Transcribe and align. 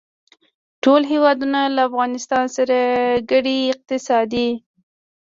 ټول 0.83 1.01
هېوادونه 1.11 1.59
له 1.75 1.81
افغانستان 1.89 2.45
سره 2.57 2.79
ګډې 3.31 3.57
اقتصادي 3.73 4.49